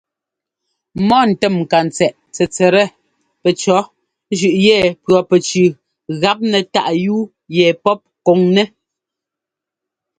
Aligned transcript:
Mɔ 1.07 1.17
ntɛ́mŋkatsɛꞌ 1.29 2.15
tsɛtsɛt 2.33 2.75
pɛcɔ̌ 3.41 3.79
zʉꞌ 4.39 4.55
yɛ 4.65 4.77
pʉɔpɛtsʉʉ 5.03 5.67
gap 6.21 6.39
nɛ 6.51 6.59
táꞌ 6.73 6.89
yúu 7.05 7.21
yɛ 7.55 7.65
pɔ́p 7.83 7.99
kɔŋnɛ́. 8.25 8.65